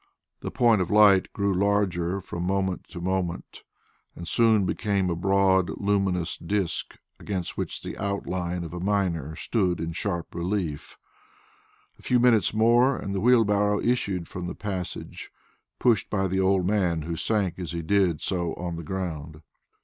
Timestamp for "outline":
7.99-8.63